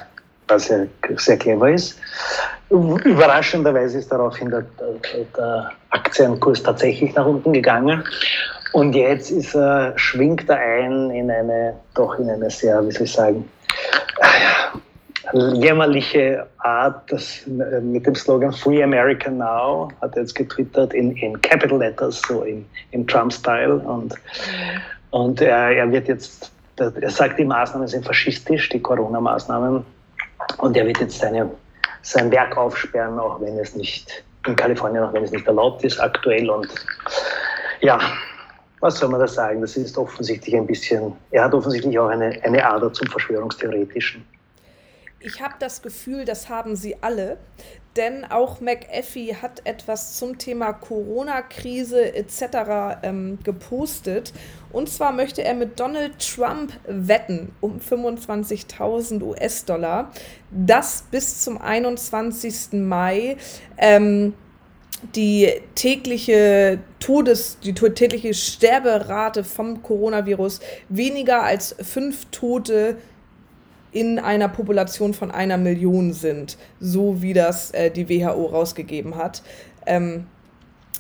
Was 0.48 0.70
ja 0.70 0.80
sehr 1.18 1.38
clever 1.38 1.72
ist. 1.72 1.98
Überraschenderweise 2.70 4.00
ist 4.00 4.12
daraufhin 4.12 4.50
der, 4.50 4.66
der, 5.38 5.72
Aktienkurs 5.90 6.64
tatsächlich 6.64 7.14
nach 7.16 7.26
unten 7.26 7.52
gegangen. 7.52 8.04
Und 8.74 8.94
jetzt 8.94 9.32
ist 9.32 9.54
er, 9.54 9.92
schwingt 9.98 10.50
er 10.50 10.58
ein 10.58 11.12
in 11.12 11.30
eine, 11.30 11.74
doch 11.94 12.18
in 12.18 12.30
eine 12.30 12.50
sehr, 12.50 12.86
wie 12.88 12.92
soll 12.92 13.04
ich 13.04 13.12
sagen, 13.12 13.50
jämmerliche 15.34 16.46
Art, 16.60 17.12
das, 17.12 17.42
mit 17.48 18.06
dem 18.06 18.16
Slogan 18.16 18.52
Free 18.52 18.84
America 18.84 19.30
Now, 19.30 19.90
hat 20.02 20.16
er 20.16 20.24
jetzt 20.24 20.36
getwittert 20.36 20.94
in, 20.94 21.16
in 21.18 21.40
Capital 21.42 21.80
Letters, 21.80 22.22
so 22.28 22.44
in, 22.44 22.66
in 22.92 23.08
Trump-Style. 23.08 23.76
Und, 23.76 24.16
und 25.12 25.42
er, 25.42 25.72
er 25.72 25.92
wird 25.92 26.08
jetzt, 26.08 26.52
er 26.78 27.10
sagt, 27.10 27.40
die 27.40 27.46
Maßnahmen 27.46 27.88
sind 27.88 28.06
faschistisch, 28.06 28.70
die 28.70 28.80
Corona-Maßnahmen. 28.80 29.86
Und 30.58 30.78
er 30.78 30.86
wird 30.86 31.00
jetzt 31.00 31.20
seine, 31.20 31.50
sein 32.02 32.32
Werk 32.32 32.58
aufsperren, 32.58 33.20
auch 33.20 33.40
wenn 33.42 33.58
es 33.60 33.76
nicht 33.76 34.24
in 34.48 34.56
Kalifornien, 34.56 35.04
auch 35.04 35.14
wenn 35.14 35.24
es 35.24 35.32
nicht 35.32 35.48
erlaubt 35.48 35.84
ist 35.84 36.00
aktuell. 36.00 36.50
Und 36.50 36.68
ja, 37.82 38.00
was 38.80 38.98
soll 38.98 39.10
man 39.10 39.20
da 39.20 39.28
sagen? 39.28 39.62
Das 39.62 39.78
ist 39.78 39.98
offensichtlich 39.98 40.56
ein 40.56 40.66
bisschen, 40.66 41.14
er 41.30 41.46
hat 41.46 41.54
offensichtlich 41.54 41.98
auch 42.00 42.08
eine, 42.08 42.38
eine 42.44 42.66
Ader 42.66 42.92
zum 42.92 43.08
Verschwörungstheoretischen. 43.08 44.26
Ich 45.24 45.42
habe 45.42 45.54
das 45.60 45.82
Gefühl, 45.84 46.26
das 46.26 46.50
haben 46.50 46.76
sie 46.76 46.98
alle, 47.02 47.38
denn 47.96 48.26
auch 48.26 48.60
McAfee 48.60 49.36
hat 49.36 49.62
etwas 49.66 50.18
zum 50.18 50.38
Thema 50.38 50.74
Corona-Krise 50.74 52.16
etc. 52.16 53.04
Ähm, 53.04 53.38
gepostet. 53.44 54.34
Und 54.72 54.90
zwar 54.90 55.12
möchte 55.12 55.44
er 55.44 55.54
mit 55.54 55.80
Donald 55.80 56.14
Trump 56.18 56.74
wetten 56.88 57.52
um 57.62 57.80
25.000 57.80 59.22
US-Dollar, 59.22 60.12
dass 60.50 61.04
bis 61.12 61.44
zum 61.44 61.62
21. 61.62 62.74
Mai 62.74 63.38
ähm, 63.78 64.34
die 65.16 65.50
tägliche 65.76 66.80
Todes, 67.00 67.60
die 67.60 67.74
tägliche 67.74 68.34
Sterberate 68.34 69.44
vom 69.44 69.82
Coronavirus 69.84 70.60
weniger 70.90 71.44
als 71.44 71.76
fünf 71.82 72.26
Tote 72.32 72.98
in 73.92 74.20
einer 74.20 74.48
Population 74.48 75.14
von 75.14 75.32
einer 75.32 75.58
Million 75.58 76.14
sind, 76.14 76.58
so 76.80 77.22
wie 77.22 77.34
das 77.34 77.72
äh, 77.72 77.92
die 77.92 78.08
WHO 78.10 78.46
rausgegeben 78.48 79.16
hat. 79.16 79.42
Ähm, 79.86 80.28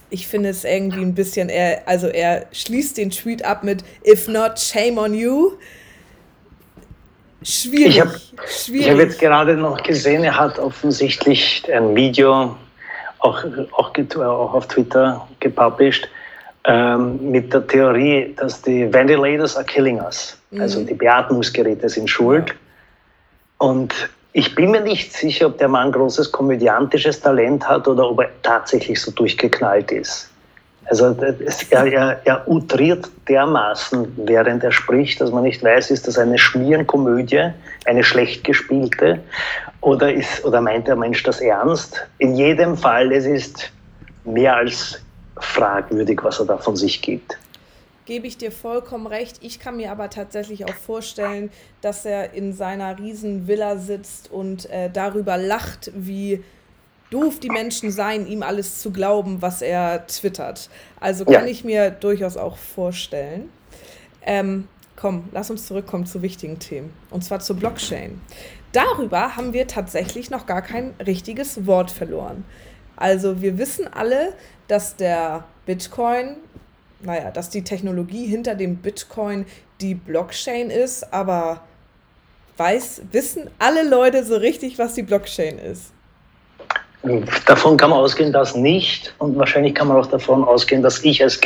ich 0.09 0.27
finde 0.27 0.49
es 0.49 0.65
irgendwie 0.65 1.01
ein 1.01 1.15
bisschen, 1.15 1.49
er, 1.49 1.83
also 1.85 2.07
er 2.07 2.45
schließt 2.51 2.97
den 2.97 3.11
Tweet 3.11 3.45
ab 3.45 3.63
mit 3.63 3.83
If 4.05 4.27
not, 4.27 4.59
shame 4.59 4.97
on 4.97 5.13
you. 5.13 5.53
Schwierig. 7.43 7.95
Ich 7.95 8.01
habe 8.01 8.11
hab 8.11 8.97
jetzt 8.97 9.19
gerade 9.19 9.55
noch 9.55 9.81
gesehen, 9.81 10.23
er 10.23 10.37
hat 10.37 10.59
offensichtlich 10.59 11.63
ein 11.73 11.95
Video 11.95 12.55
auch, 13.19 13.43
auch, 13.71 13.93
auch 14.17 14.53
auf 14.53 14.67
Twitter 14.67 15.27
gepublished, 15.39 16.09
ähm, 16.65 17.31
mit 17.31 17.51
der 17.53 17.65
Theorie, 17.65 18.35
dass 18.37 18.61
die 18.61 18.91
Ventilators 18.93 19.55
are 19.55 19.65
killing 19.65 19.99
us. 19.99 20.37
Mhm. 20.51 20.61
Also 20.61 20.83
die 20.83 20.93
Beatmungsgeräte 20.93 21.89
sind 21.89 22.09
schuld. 22.09 22.53
Und 23.61 23.93
ich 24.33 24.55
bin 24.55 24.71
mir 24.71 24.81
nicht 24.81 25.13
sicher, 25.13 25.45
ob 25.45 25.59
der 25.59 25.67
Mann 25.67 25.91
großes 25.91 26.31
komödiantisches 26.31 27.21
Talent 27.21 27.67
hat 27.69 27.87
oder 27.87 28.09
ob 28.09 28.21
er 28.21 28.29
tatsächlich 28.41 28.99
so 28.99 29.11
durchgeknallt 29.11 29.91
ist. 29.91 30.31
Also 30.85 31.15
er, 31.69 31.85
er, 31.85 32.21
er 32.25 32.47
utriert 32.47 33.07
dermaßen, 33.29 34.13
während 34.25 34.63
er 34.63 34.71
spricht, 34.71 35.21
dass 35.21 35.31
man 35.31 35.43
nicht 35.43 35.63
weiß, 35.63 35.91
ist 35.91 36.07
das 36.07 36.17
eine 36.17 36.39
Schmierenkomödie, 36.39 37.51
eine 37.85 38.03
schlecht 38.03 38.43
gespielte, 38.43 39.19
oder, 39.81 40.11
ist, 40.11 40.43
oder 40.43 40.59
meint 40.59 40.87
der 40.87 40.95
Mensch 40.95 41.21
das 41.21 41.39
ernst? 41.39 42.03
In 42.17 42.35
jedem 42.35 42.75
Fall, 42.75 43.11
es 43.11 43.27
ist 43.27 43.71
mehr 44.25 44.55
als 44.55 44.99
fragwürdig, 45.37 46.19
was 46.23 46.39
er 46.39 46.47
da 46.47 46.57
von 46.57 46.75
sich 46.75 46.99
gibt. 46.99 47.37
Gebe 48.11 48.27
ich 48.27 48.37
dir 48.37 48.51
vollkommen 48.51 49.07
recht. 49.07 49.37
Ich 49.39 49.61
kann 49.61 49.77
mir 49.77 49.89
aber 49.89 50.09
tatsächlich 50.09 50.65
auch 50.65 50.73
vorstellen, 50.73 51.49
dass 51.79 52.03
er 52.03 52.33
in 52.33 52.51
seiner 52.51 52.99
riesen 52.99 53.47
Villa 53.47 53.77
sitzt 53.77 54.29
und 54.29 54.69
äh, 54.69 54.89
darüber 54.89 55.37
lacht, 55.37 55.93
wie 55.95 56.43
doof 57.09 57.39
die 57.39 57.49
Menschen 57.49 57.89
seien, 57.89 58.27
ihm 58.27 58.43
alles 58.43 58.81
zu 58.81 58.91
glauben, 58.91 59.41
was 59.41 59.61
er 59.61 60.07
twittert. 60.07 60.69
Also 60.99 61.23
kann 61.23 61.45
ja. 61.45 61.45
ich 61.45 61.63
mir 61.63 61.89
durchaus 61.89 62.35
auch 62.35 62.57
vorstellen. 62.57 63.49
Ähm, 64.23 64.67
komm, 64.97 65.29
lass 65.31 65.49
uns 65.49 65.65
zurückkommen 65.65 66.05
zu 66.05 66.21
wichtigen 66.21 66.59
Themen. 66.59 66.91
Und 67.11 67.23
zwar 67.23 67.39
zur 67.39 67.55
Blockchain. 67.55 68.19
Darüber 68.73 69.37
haben 69.37 69.53
wir 69.53 69.67
tatsächlich 69.67 70.29
noch 70.29 70.45
gar 70.47 70.63
kein 70.63 70.93
richtiges 70.99 71.65
Wort 71.65 71.89
verloren. 71.89 72.43
Also 72.97 73.41
wir 73.41 73.57
wissen 73.57 73.87
alle, 73.87 74.33
dass 74.67 74.97
der 74.97 75.45
Bitcoin, 75.65 76.35
naja, 77.03 77.31
dass 77.31 77.49
die 77.49 77.63
Technologie 77.63 78.25
hinter 78.25 78.55
dem 78.55 78.77
Bitcoin 78.77 79.45
die 79.79 79.95
Blockchain 79.95 80.69
ist, 80.69 81.13
aber 81.13 81.61
weiß, 82.57 83.03
wissen 83.11 83.49
alle 83.59 83.87
Leute 83.87 84.23
so 84.23 84.35
richtig, 84.35 84.77
was 84.77 84.93
die 84.93 85.03
Blockchain 85.03 85.57
ist? 85.57 85.91
Davon 87.47 87.77
kann 87.77 87.89
man 87.89 87.97
ausgehen, 87.97 88.31
dass 88.31 88.55
nicht. 88.55 89.13
Und 89.17 89.35
wahrscheinlich 89.35 89.73
kann 89.73 89.87
man 89.87 89.97
auch 89.97 90.05
davon 90.05 90.43
ausgehen, 90.43 90.83
dass 90.83 91.03
ich 91.03 91.23
als, 91.23 91.39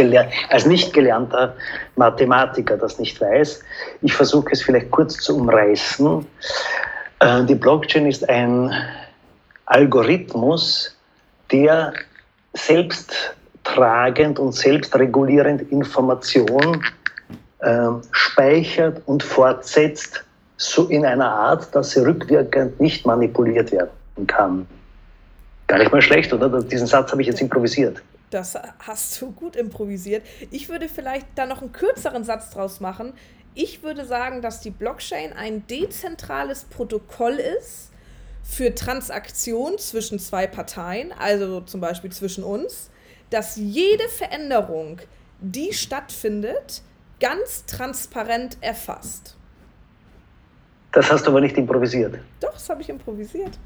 als 0.50 0.66
nicht 0.66 0.92
gelernter 0.92 1.56
Mathematiker 1.96 2.76
das 2.76 3.00
nicht 3.00 3.22
weiß. 3.22 3.62
Ich 4.02 4.14
versuche 4.14 4.50
es 4.52 4.62
vielleicht 4.62 4.92
kurz 4.92 5.18
zu 5.18 5.38
umreißen. 5.38 6.26
Äh, 7.22 7.46
die 7.46 7.56
Blockchain 7.56 8.06
ist 8.06 8.28
ein 8.28 8.74
Algorithmus, 9.68 10.94
der 11.52 11.94
selbsttragend 13.66 14.40
und 14.40 14.54
selbstregulierend 14.54 15.72
Information 15.72 16.84
äh, 17.60 17.88
speichert 18.12 19.02
und 19.06 19.24
fortsetzt, 19.24 20.24
so 20.58 20.88
in 20.88 21.06
einer 21.06 21.30
Art, 21.30 21.76
dass 21.76 21.92
sie 21.92 22.00
rückwirkend 22.00 22.80
nicht 22.80 23.06
manipuliert 23.06 23.72
werden 23.72 24.28
kann. 24.28 24.66
Gar 25.68 25.80
nicht 25.80 25.92
mal 25.92 26.02
schlecht, 26.02 26.32
oder? 26.32 26.62
Diesen 26.62 26.88
Satz 26.88 27.12
habe 27.12 27.22
ich 27.22 27.28
jetzt 27.28 27.42
improvisiert. 27.42 28.02
Das 28.30 28.58
hast 28.80 29.22
du 29.22 29.32
gut 29.32 29.56
improvisiert. 29.56 30.24
Ich 30.52 30.70
würde 30.70 30.88
vielleicht 30.88 31.28
da 31.36 31.46
noch 31.46 31.62
einen 31.62 31.74
kürzeren 31.74 32.24
Satz 32.24 32.52
draus 32.52 32.80
machen. 32.80 33.14
Ich 33.54 33.84
würde 33.84 34.06
sagen, 34.06 34.42
dass 34.42 34.62
die 34.62 34.70
Blockchain 34.70 35.34
ein 35.34 35.68
dezentrales 35.68 36.66
Protokoll 36.66 37.34
ist 37.34 37.92
für 38.44 38.74
Transaktionen 38.76 39.78
zwischen 39.78 40.20
zwei 40.20 40.48
Parteien, 40.48 41.12
also 41.18 41.62
zum 41.62 41.82
Beispiel 41.82 42.12
zwischen 42.12 42.44
uns, 42.44 42.90
dass 43.30 43.56
jede 43.56 44.08
Veränderung, 44.10 45.00
die 45.40 45.74
stattfindet, 45.74 46.82
ganz 47.20 47.66
transparent 47.66 48.58
erfasst. 48.62 49.36
Das 50.92 51.12
hast 51.12 51.26
du 51.26 51.32
aber 51.32 51.42
nicht 51.42 51.58
improvisiert. 51.58 52.20
Doch, 52.40 52.54
das 52.54 52.70
habe 52.70 52.82
ich 52.82 52.90
improvisiert 52.90 53.58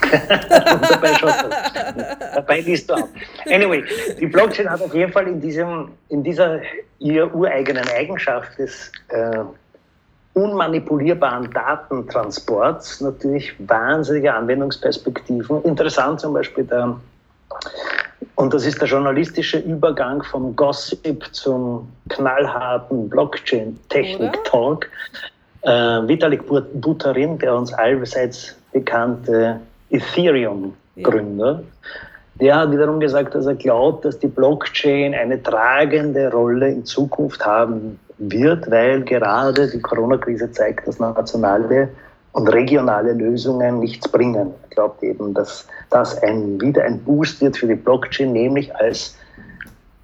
dabei, 0.00 1.12
dabei 2.34 2.60
liest 2.60 2.90
du 2.90 2.94
ab. 2.94 3.08
Anyway, 3.46 3.84
die 4.18 4.26
Blockchain 4.26 4.68
hat 4.68 4.80
auf 4.80 4.94
jeden 4.94 5.12
Fall 5.12 5.26
in, 5.28 5.40
diesem, 5.40 5.92
in 6.08 6.22
dieser 6.22 6.60
ihr 6.98 7.34
ureigenen 7.34 7.86
Eigenschaft 7.88 8.58
des 8.58 8.92
äh, 9.08 9.38
unmanipulierbaren 10.34 11.50
Datentransports 11.50 13.00
natürlich 13.00 13.54
wahnsinnige 13.68 14.32
Anwendungsperspektiven. 14.34 15.62
Interessant 15.62 16.20
zum 16.20 16.34
Beispiel 16.34 16.64
der, 16.64 17.00
und 18.34 18.52
das 18.52 18.66
ist 18.66 18.80
der 18.80 18.88
journalistische 18.88 19.58
Übergang 19.58 20.22
vom 20.22 20.54
Gossip 20.56 21.24
zum 21.32 21.88
knallharten 22.08 23.08
Blockchain-Technik-Talk. 23.08 24.88
Äh, 25.62 25.70
Vitalik 25.70 26.42
Buterin, 26.46 27.38
der 27.38 27.54
uns 27.54 27.72
allseits 27.72 28.56
bekannte 28.72 29.60
Ethereum-Gründer, 29.90 31.62
Der 32.40 32.56
hat 32.56 32.70
wiederum 32.70 33.00
gesagt, 33.00 33.34
dass 33.34 33.46
er 33.46 33.54
glaubt, 33.54 34.04
dass 34.04 34.18
die 34.18 34.26
Blockchain 34.26 35.14
eine 35.14 35.42
tragende 35.42 36.30
Rolle 36.30 36.68
in 36.68 36.84
Zukunft 36.84 37.44
haben 37.46 37.98
wird, 38.18 38.70
weil 38.70 39.02
gerade 39.02 39.70
die 39.70 39.80
Corona-Krise 39.80 40.50
zeigt, 40.52 40.86
dass 40.86 40.98
nationale 40.98 41.88
und 42.36 42.48
regionale 42.48 43.14
Lösungen 43.14 43.80
nichts 43.80 44.06
bringen. 44.06 44.52
Er 44.64 44.68
glaubt 44.68 45.02
eben, 45.02 45.32
dass 45.32 45.66
das 45.88 46.22
ein, 46.22 46.60
wieder 46.60 46.84
ein 46.84 47.02
Boost 47.02 47.40
wird 47.40 47.56
für 47.56 47.66
die 47.66 47.74
Blockchain, 47.74 48.30
nämlich 48.30 48.76
als 48.76 49.16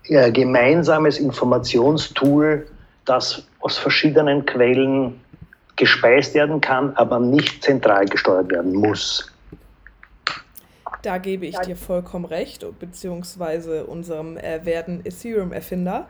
äh, 0.04 0.32
gemeinsames 0.32 1.18
Informationstool, 1.18 2.66
das 3.04 3.42
aus 3.60 3.76
verschiedenen 3.76 4.46
Quellen 4.46 5.20
gespeist 5.76 6.32
werden 6.32 6.62
kann, 6.62 6.96
aber 6.96 7.20
nicht 7.20 7.62
zentral 7.62 8.06
gesteuert 8.06 8.50
werden 8.50 8.76
muss. 8.76 9.30
Da 11.02 11.18
gebe 11.18 11.44
ich 11.44 11.58
dir 11.58 11.76
vollkommen 11.76 12.24
recht, 12.24 12.64
beziehungsweise 12.78 13.84
unserem 13.84 14.38
äh, 14.38 14.64
werten 14.64 15.02
Ethereum-Erfinder. 15.04 16.08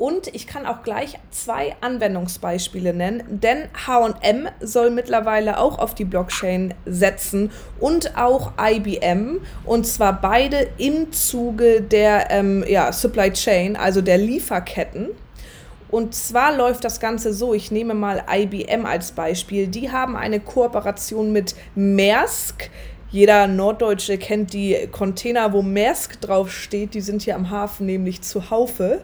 Und 0.00 0.34
ich 0.34 0.46
kann 0.46 0.64
auch 0.64 0.82
gleich 0.82 1.18
zwei 1.30 1.76
Anwendungsbeispiele 1.82 2.94
nennen, 2.94 3.22
denn 3.28 3.68
HM 3.86 4.48
soll 4.60 4.88
mittlerweile 4.88 5.58
auch 5.58 5.78
auf 5.78 5.94
die 5.94 6.06
Blockchain 6.06 6.72
setzen 6.86 7.50
und 7.78 8.16
auch 8.16 8.52
IBM. 8.58 9.42
Und 9.66 9.86
zwar 9.86 10.18
beide 10.18 10.68
im 10.78 11.12
Zuge 11.12 11.82
der 11.82 12.30
ähm, 12.30 12.64
ja, 12.66 12.94
Supply 12.94 13.30
Chain, 13.30 13.76
also 13.76 14.00
der 14.00 14.16
Lieferketten. 14.16 15.10
Und 15.90 16.14
zwar 16.14 16.56
läuft 16.56 16.84
das 16.84 16.98
Ganze 16.98 17.34
so, 17.34 17.52
ich 17.52 17.70
nehme 17.70 17.92
mal 17.92 18.24
IBM 18.26 18.86
als 18.86 19.12
Beispiel. 19.12 19.66
Die 19.66 19.92
haben 19.92 20.16
eine 20.16 20.40
Kooperation 20.40 21.30
mit 21.30 21.54
Maersk. 21.74 22.70
Jeder 23.10 23.48
Norddeutsche 23.48 24.16
kennt 24.16 24.54
die 24.54 24.88
Container, 24.92 25.52
wo 25.52 25.60
Maersk 25.60 26.20
draufsteht. 26.22 26.94
Die 26.94 27.00
sind 27.02 27.20
hier 27.20 27.34
am 27.34 27.50
Hafen 27.50 27.84
nämlich 27.84 28.22
zu 28.22 28.50
Haufe. 28.50 29.02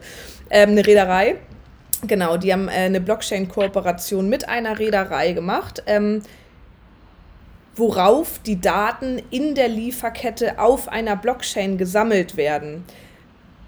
Ähm, 0.51 0.71
eine 0.71 0.87
Reederei. 0.87 1.37
Genau, 2.07 2.37
die 2.37 2.53
haben 2.53 2.69
äh, 2.69 2.73
eine 2.73 3.01
Blockchain-Kooperation 3.01 4.29
mit 4.29 4.49
einer 4.49 4.79
Reederei 4.79 5.33
gemacht. 5.33 5.83
Ähm, 5.87 6.23
worauf 7.77 8.39
die 8.39 8.61
Daten 8.61 9.23
in 9.31 9.55
der 9.55 9.69
Lieferkette 9.69 10.59
auf 10.59 10.89
einer 10.89 11.15
Blockchain 11.15 11.77
gesammelt 11.77 12.37
werden. 12.37 12.85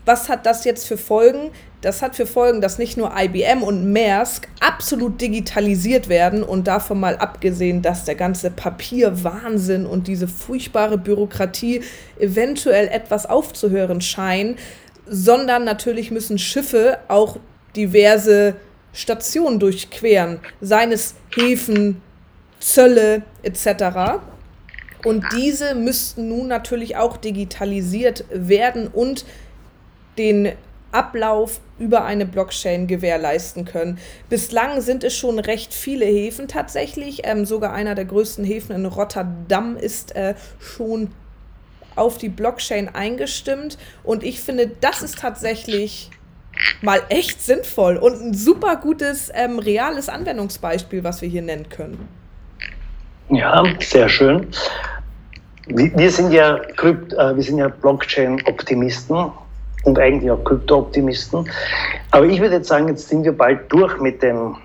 Was 0.07 0.31
hat 0.31 0.47
das 0.47 0.65
jetzt 0.65 0.89
für 0.89 0.97
Folgen? 0.97 1.51
Das 1.83 2.01
hat 2.01 2.17
für 2.17 2.27
Folgen, 2.27 2.63
dass 2.63 2.79
nicht 2.79 2.97
nur 2.97 3.13
IBM 3.15 3.63
und 3.63 3.93
Maersk 3.93 4.49
absolut 4.59 5.21
digitalisiert 5.21 6.09
werden 6.09 6.43
und 6.43 6.67
davon 6.67 6.99
mal 6.99 7.17
abgesehen, 7.19 7.83
dass 7.83 8.07
der 8.07 8.15
ganze 8.15 8.51
Papierwahnsinn 8.51 9.85
und 9.85 10.09
diese 10.09 10.27
furchtbare 10.27 10.97
Bürokratie 10.97 11.83
eventuell 12.19 12.89
etwas 12.89 13.27
aufzuhören 13.27 14.01
scheinen, 14.01 14.57
sondern 15.09 15.65
natürlich 15.65 16.11
müssen 16.11 16.39
Schiffe 16.39 16.99
auch 17.09 17.39
diverse 17.77 18.57
Stationen 18.93 19.61
durchqueren, 19.61 20.41
seien 20.61 20.93
es 20.93 21.15
Häfen, 21.35 22.03
Zölle 22.59 23.23
etc. 23.43 24.21
Und 25.05 25.25
diese 25.37 25.75
müssten 25.75 26.29
nun 26.29 26.49
natürlich 26.49 26.97
auch 26.97 27.17
digitalisiert 27.17 28.25
werden 28.31 28.89
und 28.89 29.25
den 30.17 30.53
Ablauf 30.91 31.61
über 31.79 32.05
eine 32.05 32.27
Blockchain 32.27 32.87
gewährleisten 32.87 33.65
können. 33.65 33.99
Bislang 34.29 34.81
sind 34.81 35.05
es 35.05 35.15
schon 35.15 35.39
recht 35.39 35.73
viele 35.73 36.07
Häfen 36.07 36.49
tatsächlich. 36.49 37.21
Ähm, 37.25 37.45
sogar 37.45 37.73
einer 37.73 37.95
der 37.95 38.07
größten 38.07 38.45
Häfen 38.45 38.75
in 38.75 38.87
Rotterdam 38.87 39.77
ist 39.77 40.17
äh, 40.17 40.35
schon 40.59 41.11
auf 41.99 42.19
die 42.19 42.29
Blockchain 42.29 42.89
eingestimmt. 42.89 43.79
Und 44.05 44.23
ich 44.23 44.41
finde, 44.41 44.71
das 44.81 45.03
ist 45.03 45.19
tatsächlich 45.19 46.11
mal 46.83 47.01
echt 47.09 47.43
sinnvoll 47.43 47.97
und 47.97 48.21
ein 48.21 48.35
super 48.35 48.77
gutes, 48.77 49.31
ähm, 49.35 49.59
reales 49.59 50.09
Anwendungsbeispiel, 50.09 51.05
was 51.05 51.23
wir 51.23 51.29
hier 51.29 51.43
nennen 51.43 51.69
können. 51.69 52.09
Ja, 53.31 53.63
sehr 53.81 54.09
schön. 54.09 54.49
Wir 55.67 56.11
sind 56.11 56.33
ja, 56.33 56.59
Krypt, 56.77 57.13
äh, 57.13 57.37
wir 57.37 57.43
sind 57.43 57.59
ja 57.59 57.69
Blockchain-Optimisten 57.69 59.31
und 59.85 59.99
eigentlich 59.99 60.31
auch 60.31 60.43
Krypto-Optimisten. 60.45 61.49
Aber 62.11 62.25
ich 62.25 62.41
würde 62.41 62.57
jetzt 62.57 62.69
sagen, 62.69 62.89
jetzt 62.89 63.09
sind 63.09 63.25
wir 63.25 63.37
bald 63.37 63.71
durch 63.71 64.01
mit 64.01 64.23
den 64.23 64.57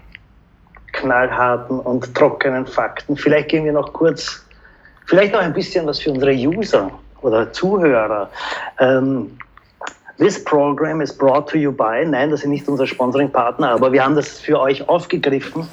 knallharten 0.94 1.80
und 1.80 2.16
trockenen 2.16 2.66
Fakten. 2.66 3.18
Vielleicht 3.18 3.50
gehen 3.50 3.66
wir 3.66 3.74
noch 3.74 3.92
kurz, 3.92 4.46
vielleicht 5.06 5.34
noch 5.34 5.42
ein 5.42 5.54
bisschen 5.54 5.86
was 5.86 6.00
für 6.00 6.12
unsere 6.12 6.32
User 6.32 6.90
oder 7.24 7.52
Zuhörer. 7.52 8.30
Ähm, 8.80 9.38
This 10.20 10.44
program 10.44 11.02
is 11.02 11.12
brought 11.12 11.50
to 11.50 11.58
you 11.58 11.72
by, 11.72 12.06
nein, 12.06 12.30
das 12.30 12.42
sind 12.42 12.52
nicht 12.52 12.68
unser 12.68 12.86
Sponsoring-Partner, 12.86 13.72
aber 13.72 13.92
wir 13.92 14.04
haben 14.06 14.16
das 14.16 14.40
für 14.40 14.60
euch 14.60 14.88
aufgegriffen. 14.88 15.68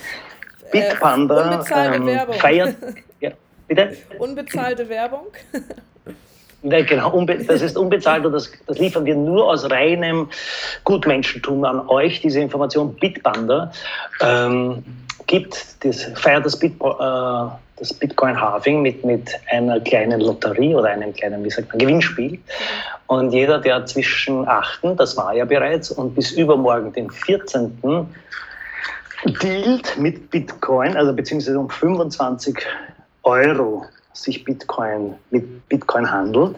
Bitpanda 0.72 1.62
äh, 1.70 1.96
ähm, 1.96 2.32
feiert. 2.34 2.76
Ja, 3.20 3.32
bitte? 3.68 3.96
Unbezahlte 4.18 4.88
Werbung. 4.88 5.26
Ja, 6.62 6.82
genau, 6.82 7.24
das 7.24 7.62
ist 7.62 7.76
unbezahlt 7.76 8.24
und 8.24 8.32
das, 8.32 8.50
das, 8.66 8.78
liefern 8.78 9.04
wir 9.04 9.14
nur 9.14 9.46
aus 9.48 9.70
reinem 9.70 10.28
Gutmenschentum 10.84 11.64
an 11.64 11.86
euch, 11.88 12.20
diese 12.20 12.40
Information. 12.40 12.94
Bitbanda 12.96 13.72
ähm, 14.20 14.84
gibt, 15.30 15.76
das, 15.84 16.02
feiert 16.16 16.44
das, 16.44 16.58
Bit, 16.58 16.72
äh, 16.80 17.44
das 17.76 17.94
Bitcoin-Halving 17.94 18.82
mit, 18.82 19.04
mit 19.04 19.30
einer 19.50 19.78
kleinen 19.80 20.20
Lotterie 20.20 20.74
oder 20.74 20.88
einem 20.88 21.14
kleinen, 21.14 21.44
wie 21.44 21.50
sagt 21.50 21.68
man, 21.68 21.78
Gewinnspiel. 21.78 22.38
Und 23.06 23.32
jeder, 23.32 23.60
der 23.60 23.86
zwischen 23.86 24.46
8., 24.48 24.98
das 24.98 25.16
war 25.16 25.32
ja 25.32 25.44
bereits, 25.44 25.92
und 25.92 26.16
bis 26.16 26.32
übermorgen, 26.32 26.92
den 26.92 27.08
14., 27.10 27.72
dealt 29.40 29.96
mit 29.98 30.30
Bitcoin, 30.30 30.96
also 30.96 31.12
beziehungsweise 31.12 31.60
um 31.60 31.70
25 31.70 32.58
Euro 33.22 33.84
sich 34.14 34.44
Bitcoin 34.44 35.14
mit 35.30 35.68
Bitcoin 35.68 36.10
handelt, 36.10 36.56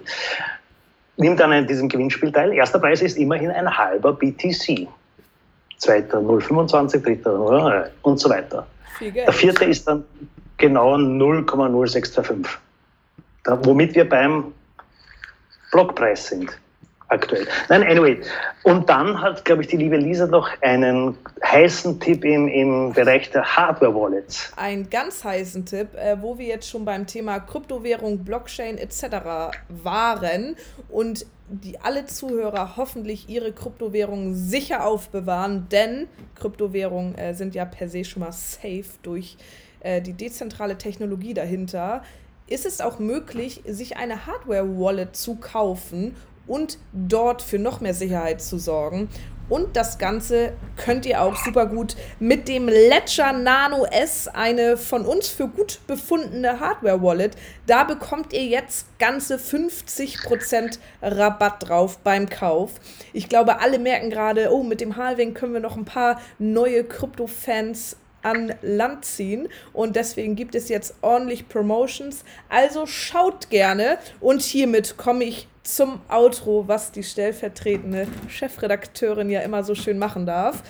nimmt 1.18 1.38
dann 1.40 1.52
an 1.52 1.66
diesem 1.66 1.90
Gewinnspiel 1.90 2.32
teil. 2.32 2.52
Erster 2.54 2.78
Preis 2.78 3.02
ist 3.02 3.18
immerhin 3.18 3.50
ein 3.50 3.68
halber 3.76 4.14
BTC. 4.14 4.88
Zweiter 5.82 6.18
0,25, 6.18 7.02
dritter 7.02 7.90
und 8.02 8.20
so 8.20 8.30
weiter. 8.30 8.66
Der 9.00 9.32
vierte 9.32 9.64
ist 9.64 9.88
dann 9.88 10.04
genau 10.56 10.94
0,0625. 10.94 12.46
Womit 13.64 13.96
wir 13.96 14.08
beim 14.08 14.52
Blockpreis 15.72 16.28
sind 16.28 16.56
aktuell. 17.08 17.48
Nein, 17.68 17.82
anyway. 17.82 18.20
Und 18.62 18.88
dann 18.88 19.20
hat, 19.20 19.44
glaube 19.44 19.62
ich, 19.62 19.68
die 19.68 19.76
liebe 19.76 19.96
Lisa 19.96 20.26
noch 20.26 20.48
einen 20.60 21.16
heißen 21.44 21.98
Tipp 21.98 22.24
im, 22.24 22.46
im 22.46 22.92
Bereich 22.92 23.30
der 23.30 23.44
Hardware-Wallets. 23.44 24.52
Einen 24.56 24.88
ganz 24.88 25.24
heißen 25.24 25.66
Tipp, 25.66 25.88
äh, 25.96 26.16
wo 26.20 26.38
wir 26.38 26.46
jetzt 26.46 26.70
schon 26.70 26.84
beim 26.84 27.08
Thema 27.08 27.40
Kryptowährung, 27.40 28.24
Blockchain 28.24 28.78
etc. 28.78 29.52
waren 29.68 30.56
und 30.88 31.26
die 31.52 31.78
alle 31.80 32.06
Zuhörer 32.06 32.76
hoffentlich 32.76 33.28
ihre 33.28 33.52
Kryptowährungen 33.52 34.34
sicher 34.34 34.86
aufbewahren, 34.86 35.68
denn 35.70 36.08
Kryptowährungen 36.34 37.14
äh, 37.16 37.34
sind 37.34 37.54
ja 37.54 37.64
per 37.64 37.88
se 37.88 38.04
schon 38.04 38.20
mal 38.20 38.32
safe 38.32 38.84
durch 39.02 39.36
äh, 39.80 40.00
die 40.00 40.14
dezentrale 40.14 40.78
Technologie 40.78 41.34
dahinter 41.34 42.02
ist 42.46 42.66
es 42.66 42.80
auch 42.80 42.98
möglich, 42.98 43.62
sich 43.66 43.96
eine 43.96 44.26
Hardware-Wallet 44.26 45.16
zu 45.16 45.36
kaufen 45.36 46.16
und 46.46 46.78
dort 46.92 47.40
für 47.40 47.58
noch 47.58 47.80
mehr 47.80 47.94
Sicherheit 47.94 48.42
zu 48.42 48.58
sorgen. 48.58 49.08
Und 49.48 49.76
das 49.76 49.98
Ganze 49.98 50.52
könnt 50.76 51.04
ihr 51.04 51.20
auch 51.20 51.36
super 51.36 51.66
gut 51.66 51.96
mit 52.18 52.48
dem 52.48 52.68
Ledger 52.68 53.32
Nano 53.32 53.84
S, 53.84 54.28
eine 54.28 54.76
von 54.76 55.04
uns 55.04 55.28
für 55.28 55.48
gut 55.48 55.80
befundene 55.86 56.60
Hardware-Wallet. 56.60 57.36
Da 57.66 57.84
bekommt 57.84 58.32
ihr 58.32 58.44
jetzt 58.44 58.86
ganze 58.98 59.36
50% 59.36 60.78
Rabatt 61.02 61.68
drauf 61.68 61.98
beim 61.98 62.28
Kauf. 62.28 62.72
Ich 63.12 63.28
glaube, 63.28 63.60
alle 63.60 63.78
merken 63.78 64.10
gerade, 64.10 64.50
oh, 64.52 64.62
mit 64.62 64.80
dem 64.80 64.96
Halving 64.96 65.34
können 65.34 65.52
wir 65.52 65.60
noch 65.60 65.76
ein 65.76 65.84
paar 65.84 66.20
neue 66.38 66.84
Krypto-Fans 66.84 67.96
an 68.22 68.54
Land 68.62 69.04
ziehen 69.04 69.48
und 69.72 69.96
deswegen 69.96 70.36
gibt 70.36 70.54
es 70.54 70.68
jetzt 70.68 70.94
ordentlich 71.02 71.48
Promotions. 71.48 72.24
Also 72.48 72.86
schaut 72.86 73.50
gerne 73.50 73.98
und 74.20 74.42
hiermit 74.42 74.96
komme 74.96 75.24
ich 75.24 75.48
zum 75.62 76.00
Outro, 76.08 76.66
was 76.66 76.92
die 76.92 77.02
stellvertretende 77.02 78.08
Chefredakteurin 78.28 79.30
ja 79.30 79.40
immer 79.40 79.62
so 79.62 79.74
schön 79.74 79.98
machen 79.98 80.26
darf. 80.26 80.62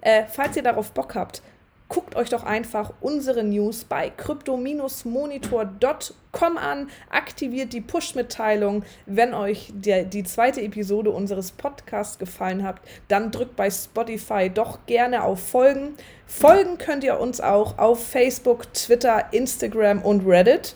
Äh, 0.00 0.24
falls 0.30 0.56
ihr 0.56 0.62
darauf 0.62 0.92
Bock 0.92 1.14
habt, 1.14 1.42
guckt 1.88 2.16
euch 2.16 2.30
doch 2.30 2.42
einfach 2.44 2.92
unsere 3.00 3.44
News 3.44 3.84
bei 3.84 4.10
crypto-monitor.com 4.10 6.58
an, 6.58 6.90
aktiviert 7.10 7.72
die 7.72 7.80
Push-Mitteilung. 7.80 8.82
Wenn 9.06 9.32
euch 9.34 9.72
der, 9.74 10.04
die 10.04 10.24
zweite 10.24 10.60
Episode 10.62 11.10
unseres 11.10 11.52
Podcasts 11.52 12.18
gefallen 12.18 12.64
hat, 12.64 12.80
dann 13.08 13.30
drückt 13.30 13.56
bei 13.56 13.70
Spotify 13.70 14.50
doch 14.52 14.80
gerne 14.86 15.22
auf 15.22 15.40
Folgen. 15.40 15.94
Folgen 16.26 16.76
könnt 16.78 17.04
ihr 17.04 17.20
uns 17.20 17.40
auch 17.40 17.78
auf 17.78 18.04
Facebook, 18.04 18.74
Twitter, 18.74 19.32
Instagram 19.32 20.02
und 20.02 20.26
Reddit. 20.26 20.74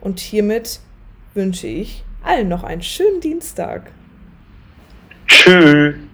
Und 0.00 0.20
hiermit 0.20 0.80
wünsche 1.34 1.66
ich 1.66 2.04
allen 2.22 2.48
noch 2.48 2.64
einen 2.64 2.82
schönen 2.82 3.20
Dienstag. 3.20 3.90
Tschüss. 5.26 6.07